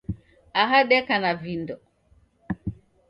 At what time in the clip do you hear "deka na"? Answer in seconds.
0.89-1.31